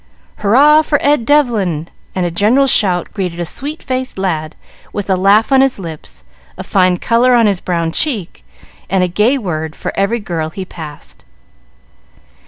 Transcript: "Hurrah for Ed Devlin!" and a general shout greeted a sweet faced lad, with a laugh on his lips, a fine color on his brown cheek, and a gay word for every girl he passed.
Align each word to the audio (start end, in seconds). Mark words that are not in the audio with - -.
"Hurrah 0.37 0.81
for 0.81 0.97
Ed 1.03 1.27
Devlin!" 1.27 1.87
and 2.15 2.25
a 2.25 2.31
general 2.31 2.65
shout 2.65 3.13
greeted 3.13 3.39
a 3.39 3.45
sweet 3.45 3.83
faced 3.83 4.17
lad, 4.17 4.55
with 4.91 5.11
a 5.11 5.15
laugh 5.15 5.51
on 5.51 5.61
his 5.61 5.77
lips, 5.77 6.23
a 6.57 6.63
fine 6.63 6.97
color 6.97 7.35
on 7.35 7.45
his 7.45 7.59
brown 7.59 7.91
cheek, 7.91 8.43
and 8.89 9.03
a 9.03 9.07
gay 9.07 9.37
word 9.37 9.75
for 9.75 9.93
every 9.95 10.19
girl 10.19 10.49
he 10.49 10.65
passed. 10.65 11.23